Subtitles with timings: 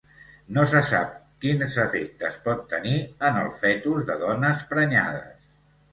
[0.53, 1.11] No se sap
[1.43, 2.97] quins efectes pot tenir
[3.29, 5.53] en el fetus de dones prenyades.